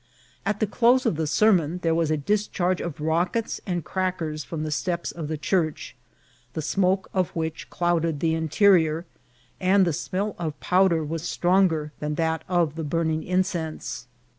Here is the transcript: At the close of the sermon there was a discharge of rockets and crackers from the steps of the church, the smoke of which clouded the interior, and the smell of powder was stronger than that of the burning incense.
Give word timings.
At 0.47 0.59
the 0.59 0.65
close 0.65 1.05
of 1.05 1.15
the 1.15 1.27
sermon 1.27 1.77
there 1.83 1.93
was 1.93 2.09
a 2.09 2.17
discharge 2.17 2.81
of 2.81 2.99
rockets 2.99 3.61
and 3.67 3.85
crackers 3.85 4.43
from 4.43 4.63
the 4.63 4.71
steps 4.71 5.11
of 5.11 5.27
the 5.27 5.37
church, 5.37 5.95
the 6.53 6.61
smoke 6.63 7.07
of 7.13 7.29
which 7.35 7.69
clouded 7.69 8.19
the 8.19 8.33
interior, 8.33 9.05
and 9.59 9.85
the 9.85 9.93
smell 9.93 10.35
of 10.39 10.59
powder 10.59 11.05
was 11.05 11.21
stronger 11.21 11.91
than 11.99 12.15
that 12.15 12.43
of 12.49 12.77
the 12.77 12.83
burning 12.83 13.21
incense. 13.21 14.07